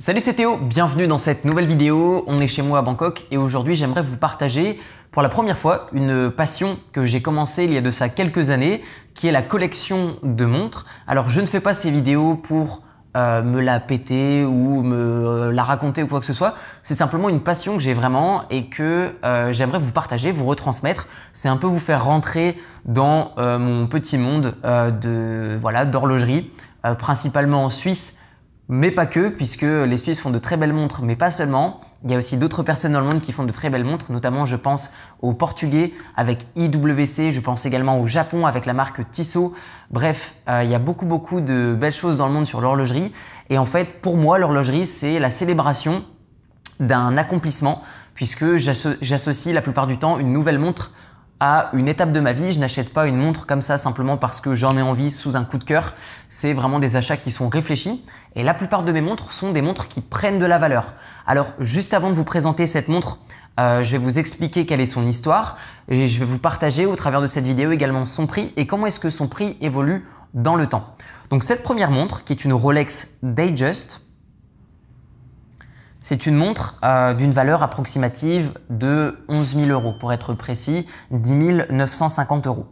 [0.00, 2.22] Salut c'est Théo, bienvenue dans cette nouvelle vidéo.
[2.28, 4.78] On est chez moi à Bangkok et aujourd'hui j'aimerais vous partager
[5.10, 8.50] pour la première fois une passion que j'ai commencé il y a de ça quelques
[8.50, 8.84] années
[9.14, 10.86] qui est la collection de montres.
[11.08, 12.84] Alors je ne fais pas ces vidéos pour
[13.16, 16.54] euh, me la péter ou me euh, la raconter ou quoi que ce soit.
[16.84, 21.08] C'est simplement une passion que j'ai vraiment et que euh, j'aimerais vous partager, vous retransmettre.
[21.32, 26.52] C'est un peu vous faire rentrer dans mon petit monde de voilà d'horlogerie,
[26.98, 28.18] principalement en Suisse
[28.68, 31.80] mais pas que, puisque les Suisses font de très belles montres, mais pas seulement.
[32.04, 34.12] Il y a aussi d'autres personnes dans le monde qui font de très belles montres,
[34.12, 39.10] notamment je pense aux Portugais avec IWC, je pense également au Japon avec la marque
[39.10, 39.54] Tissot.
[39.90, 43.12] Bref, euh, il y a beaucoup beaucoup de belles choses dans le monde sur l'horlogerie.
[43.50, 46.04] Et en fait, pour moi, l'horlogerie, c'est la célébration
[46.78, 47.82] d'un accomplissement,
[48.14, 50.92] puisque j'associe la plupart du temps une nouvelle montre
[51.40, 52.52] à une étape de ma vie.
[52.52, 55.44] Je n'achète pas une montre comme ça simplement parce que j'en ai envie sous un
[55.44, 55.94] coup de cœur.
[56.28, 58.04] C'est vraiment des achats qui sont réfléchis.
[58.34, 60.94] Et la plupart de mes montres sont des montres qui prennent de la valeur.
[61.26, 63.18] Alors, juste avant de vous présenter cette montre,
[63.58, 65.56] euh, je vais vous expliquer quelle est son histoire
[65.88, 68.86] et je vais vous partager au travers de cette vidéo également son prix et comment
[68.86, 70.94] est-ce que son prix évolue dans le temps.
[71.30, 74.07] Donc cette première montre, qui est une Rolex Datejust,
[76.08, 81.66] c'est une montre euh, d'une valeur approximative de 11 000 euros, pour être précis, 10
[81.68, 82.64] 950 euros.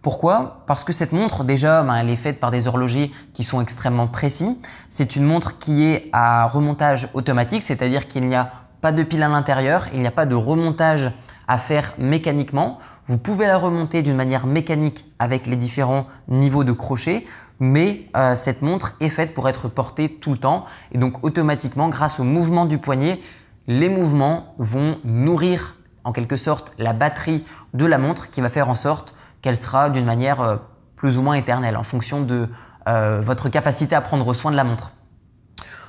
[0.00, 0.62] Pourquoi?
[0.68, 4.06] Parce que cette montre, déjà, ben, elle est faite par des horlogers qui sont extrêmement
[4.06, 4.60] précis.
[4.90, 9.24] C'est une montre qui est à remontage automatique, c'est-à-dire qu'il n'y a pas de pile
[9.24, 11.12] à l'intérieur, il n'y a pas de remontage
[11.48, 12.78] à faire mécaniquement.
[13.06, 17.26] Vous pouvez la remonter d'une manière mécanique avec les différents niveaux de crochet
[17.60, 21.88] mais euh, cette montre est faite pour être portée tout le temps et donc automatiquement
[21.88, 23.20] grâce au mouvement du poignet,
[23.66, 28.68] les mouvements vont nourrir en quelque sorte la batterie de la montre qui va faire
[28.68, 30.56] en sorte qu'elle sera d'une manière euh,
[30.96, 32.48] plus ou moins éternelle en fonction de
[32.88, 34.92] euh, votre capacité à prendre soin de la montre.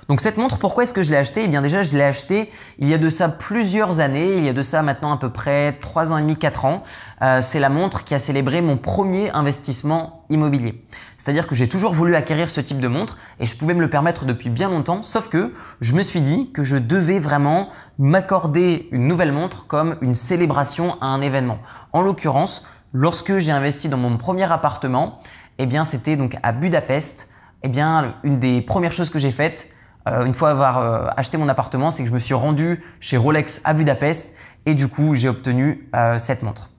[0.08, 1.44] Donc cette montre, pourquoi est-ce que je l'ai achetée?
[1.46, 4.50] Eh bien déjà, je l'ai achetée il y a de ça plusieurs années, il y
[4.50, 6.84] a de ça maintenant à peu près 3 ans et demi, 4 ans.
[7.24, 10.86] Euh, c'est la montre qui a célébré mon premier investissement immobilier.
[11.18, 13.90] C'est-à-dire que j'ai toujours voulu acquérir ce type de montre et je pouvais me le
[13.90, 18.88] permettre depuis bien longtemps, sauf que je me suis dit que je devais vraiment m'accorder
[18.92, 21.58] une nouvelle montre comme une célébration à un événement.
[21.94, 25.20] En l'occurrence, lorsque j'ai investi dans mon premier appartement,
[25.58, 27.32] eh bien c'était donc à Budapest.
[27.64, 29.74] Eh bien, une des premières choses que j'ai faites,
[30.08, 33.62] une fois avoir euh, acheté mon appartement, c'est que je me suis rendu chez Rolex
[33.64, 36.70] à Budapest et du coup j'ai obtenu euh, cette montre.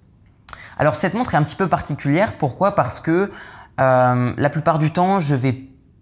[0.78, 2.74] Alors cette montre est un petit peu particulière, pourquoi?
[2.74, 3.30] Parce que
[3.78, 5.52] la plupart du temps je vais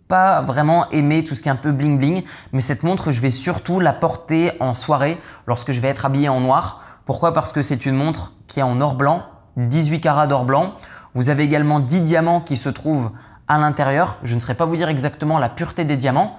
[0.06, 3.20] pas vraiment aimer tout ce qui est un peu bling bling, mais cette montre je
[3.20, 6.82] vais surtout la porter en soirée lorsque je vais être habillé en noir.
[7.04, 7.32] Pourquoi?
[7.32, 9.24] Parce que c'est une montre qui est en or blanc,
[9.56, 10.74] 18 carats d'or blanc.
[11.14, 13.12] Vous avez également 10 diamants qui se trouvent
[13.48, 14.18] à l'intérieur.
[14.22, 16.36] Je ne saurais pas vous dire exactement la pureté des diamants,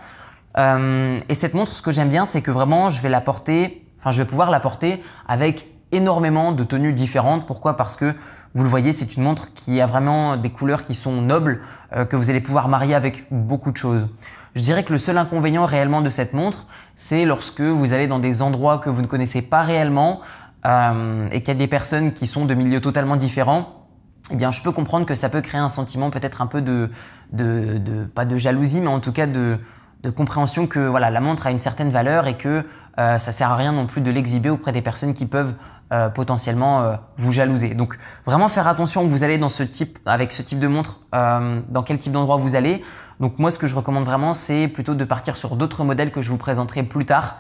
[0.58, 3.86] euh, et cette montre, ce que j'aime bien, c'est que vraiment, je vais la porter,
[4.00, 7.46] enfin, je vais pouvoir la porter avec énormément de tenues différentes.
[7.46, 7.76] Pourquoi?
[7.76, 8.14] Parce que
[8.54, 11.62] vous le voyez, c'est une montre qui a vraiment des couleurs qui sont nobles,
[11.94, 14.08] euh, que vous allez pouvoir marier avec beaucoup de choses.
[14.56, 18.20] Je dirais que le seul inconvénient réellement de cette montre, c'est lorsque vous allez dans
[18.20, 20.22] des endroits que vous ne connaissez pas réellement
[20.66, 23.88] euh, et qu'il y a des personnes qui sont de milieux totalement différents.
[24.32, 26.90] Eh bien, je peux comprendre que ça peut créer un sentiment peut-être un peu de,
[27.34, 29.60] de, de, pas de jalousie, mais en tout cas de,
[30.06, 32.64] de compréhension que voilà, la montre a une certaine valeur et que
[33.00, 35.56] euh, ça sert à rien non plus de l'exhiber auprès des personnes qui peuvent
[35.92, 37.74] euh, potentiellement euh, vous jalouser.
[37.74, 41.00] Donc vraiment faire attention où vous allez dans ce type, avec ce type de montre,
[41.12, 42.84] dans quel type d'endroit vous allez.
[43.20, 46.22] Donc moi ce que je recommande vraiment c'est plutôt de partir sur d'autres modèles que
[46.22, 47.38] je vous présenterai plus tard.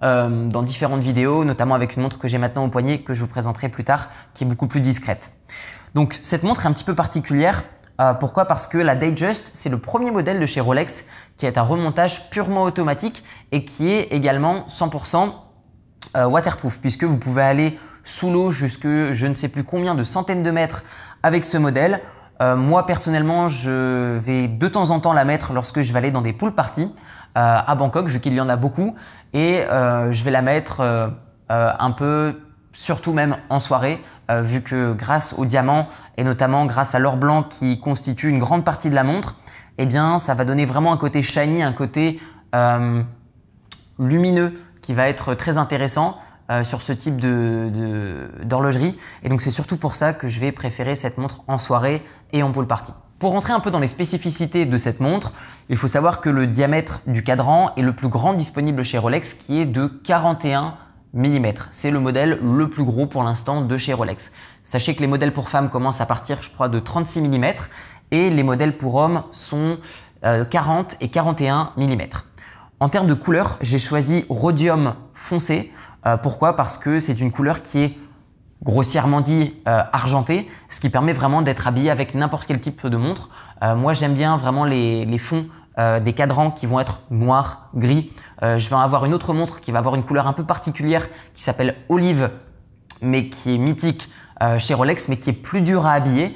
[0.00, 3.28] dans différentes vidéos, notamment avec une montre que j'ai maintenant au poignet que je vous
[3.28, 5.32] présenterai plus tard, qui est beaucoup plus discrète.
[5.94, 7.64] Donc cette montre est un petit peu particulière
[8.00, 8.44] euh, pourquoi?
[8.44, 12.30] Parce que la Datejust, c'est le premier modèle de chez Rolex qui est un remontage
[12.30, 15.32] purement automatique et qui est également 100%
[16.16, 20.04] euh, waterproof puisque vous pouvez aller sous l'eau jusque je ne sais plus combien de
[20.04, 20.84] centaines de mètres
[21.22, 22.00] avec ce modèle.
[22.42, 26.10] Euh, moi personnellement, je vais de temps en temps la mettre lorsque je vais aller
[26.10, 26.92] dans des pool parties
[27.38, 28.94] à Bangkok vu qu'il y en a beaucoup
[29.34, 30.80] et je vais la mettre
[31.50, 32.34] un peu
[32.76, 37.16] surtout même en soirée, euh, vu que grâce au diamant et notamment grâce à l'or
[37.16, 39.36] blanc qui constitue une grande partie de la montre,
[39.78, 42.20] eh bien ça va donner vraiment un côté shiny, un côté
[42.54, 43.02] euh,
[43.98, 46.18] lumineux qui va être très intéressant
[46.50, 48.96] euh, sur ce type d'horlogerie.
[49.22, 52.02] Et donc c'est surtout pour ça que je vais préférer cette montre en soirée
[52.32, 52.92] et en pôle party.
[53.18, 55.32] Pour rentrer un peu dans les spécificités de cette montre,
[55.68, 59.34] il faut savoir que le diamètre du cadran est le plus grand disponible chez Rolex
[59.34, 60.76] qui est de 41
[61.70, 64.32] C'est le modèle le plus gros pour l'instant de chez Rolex.
[64.62, 67.44] Sachez que les modèles pour femmes commencent à partir, je crois, de 36 mm
[68.10, 69.78] et les modèles pour hommes sont
[70.22, 72.00] 40 euh, et 41 mm.
[72.80, 75.72] En termes de couleur, j'ai choisi rhodium foncé.
[76.04, 76.54] Euh, pourquoi?
[76.54, 77.98] Parce que c'est une couleur qui est
[78.62, 82.96] grossièrement dit euh, argentée, ce qui permet vraiment d'être habillé avec n'importe quel type de
[82.96, 83.30] montre.
[83.62, 85.46] Moi j'aime bien vraiment les fonds
[85.76, 88.10] des cadrans qui vont être noirs, gris.
[88.40, 91.42] je vais avoir une autre montre qui va avoir une couleur un peu particulière qui
[91.42, 92.30] s'appelle olive,
[93.02, 94.08] mais qui est mythique
[94.58, 96.34] chez Rolex, mais qui est plus dur à habiller.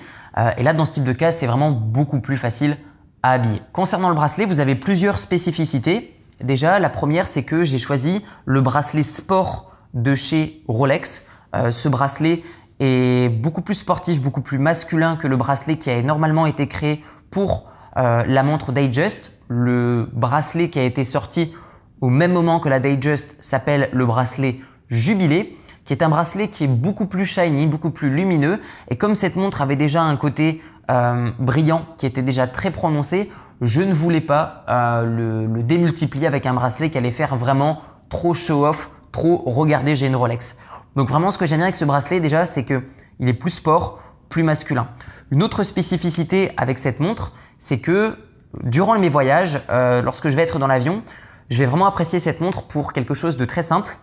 [0.59, 2.77] et là dans ce type de cas, c'est vraiment beaucoup plus facile
[3.23, 3.63] à habiller.
[3.73, 6.17] Concernant le bracelet, vous avez plusieurs spécificités.
[6.43, 11.27] Déjà, la première, c'est que j'ai choisi le bracelet sport de chez Rolex.
[11.55, 12.43] Euh, ce bracelet
[12.79, 17.05] est beaucoup plus sportif, beaucoup plus masculin que le bracelet qui a normalement été créé
[17.31, 19.33] pour euh, la montre Datejust.
[19.49, 21.53] Le bracelet qui a été sorti
[22.01, 26.65] au même moment que la Datejust s'appelle le bracelet Jubilé, qui est un bracelet qui
[26.65, 28.61] est beaucoup plus shiny, beaucoup plus lumineux.
[28.89, 33.31] Et comme cette montre avait déjà un côté euh, brillant qui était déjà très prononcé,
[33.61, 38.35] je ne voulais pas euh, le, démultiplier avec un bracelet qui allait faire vraiment trop
[38.35, 40.59] show-off, trop regarder j'ai une Rolex.
[40.97, 42.83] Donc vraiment ce que j'aime bien avec ce bracelet déjà c'est que
[43.21, 44.89] il est plus sport, plus masculin.
[45.31, 48.17] Une autre spécificité avec cette montre c'est que
[48.65, 51.05] durant mes voyages, euh, lorsque je vais être dans l'avion,
[51.51, 53.97] je vais vraiment apprécier cette montre pour quelque chose de très simple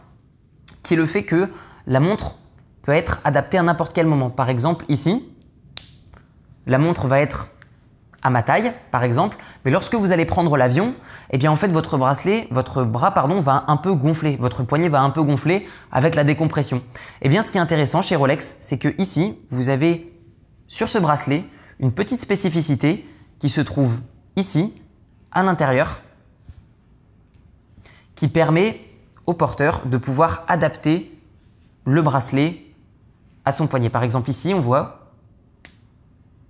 [0.83, 1.49] qui est le fait que
[1.85, 2.37] la montre
[2.83, 4.29] peut être adaptée à n'importe quel moment.
[4.29, 5.27] Par exemple ici,
[6.65, 7.49] la montre va être
[8.21, 10.93] à ma taille, par exemple, mais lorsque vous allez prendre l'avion,
[11.31, 14.89] eh bien en fait votre bracelet, votre bras pardon, va un peu gonfler, votre poignet
[14.89, 16.81] va un peu gonfler avec la décompression.
[17.21, 20.13] Eh bien ce qui est intéressant chez Rolex, c'est que ici, vous avez
[20.67, 21.43] sur ce bracelet
[21.79, 23.05] une petite spécificité
[23.39, 24.01] qui se trouve
[24.35, 24.73] ici,
[25.31, 26.01] à l'intérieur,
[28.15, 28.79] qui permet
[29.25, 31.13] au porteur de pouvoir adapter
[31.85, 32.65] le bracelet
[33.45, 33.89] à son poignet.
[33.89, 35.13] Par exemple ici, on voit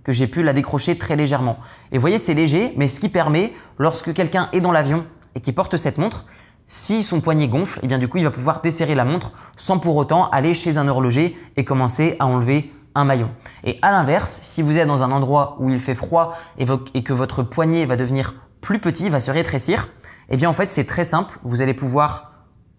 [0.04, 1.58] que j'ai pu la décrocher très légèrement.
[1.92, 5.40] Et vous voyez, c'est léger, mais ce qui permet, lorsque quelqu'un est dans l'avion et
[5.40, 6.24] qui porte cette montre,
[6.66, 9.78] si son poignet gonfle, et eh du coup, il va pouvoir desserrer la montre sans
[9.78, 13.30] pour autant aller chez un horloger et commencer à enlever un maillon.
[13.64, 17.12] Et à l'inverse, si vous êtes dans un endroit où il fait froid et, que
[17.12, 19.88] votre poignet va devenir plus petit, va se rétrécir,
[20.30, 21.38] eh bien en fait, c'est très simple.
[21.44, 22.32] Vous allez pouvoir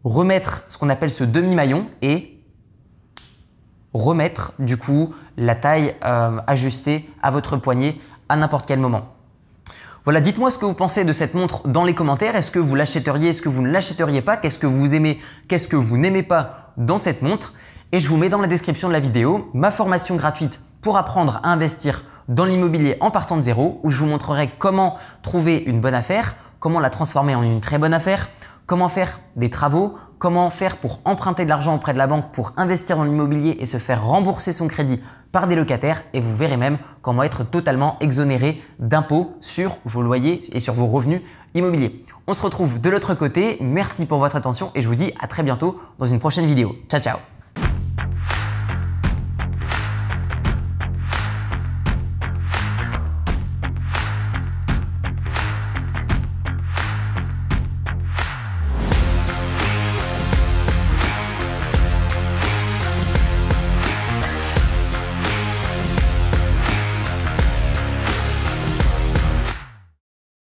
[0.03, 2.43] remettre ce qu'on appelle ce demi-maillon et
[3.93, 9.15] remettre du coup la taille euh, ajustée à votre poignet à n'importe quel moment.
[10.03, 12.35] Voilà, dites-moi ce que vous pensez de cette montre dans les commentaires.
[12.35, 14.37] Est-ce que vous l'achèteriez Est-ce que vous ne l'achèteriez pas?
[14.37, 17.53] Qu'est-ce que vous aimez Qu'est-ce que vous n'aimez pas dans cette montre?
[17.91, 21.39] Et je vous mets dans la description de la vidéo ma formation gratuite pour apprendre
[21.43, 25.81] à investir dans l'immobilier en partant de zéro où je vous montrerai comment trouver une
[25.81, 28.29] bonne affaire, comment la transformer en une très bonne affaire,
[28.67, 32.53] comment faire des travaux, comment faire pour emprunter de l'argent auprès de la banque pour
[32.57, 35.01] investir dans l'immobilier et se faire rembourser son crédit
[35.31, 40.43] par des locataires et vous verrez même comment être totalement exonéré d'impôts sur vos loyers
[40.51, 41.21] et sur vos revenus
[41.55, 42.05] immobiliers.
[42.27, 45.25] On se retrouve de l'autre côté, merci pour votre attention et je vous dis à
[45.25, 46.75] très bientôt dans une prochaine vidéo.
[46.87, 47.38] Ciao ciao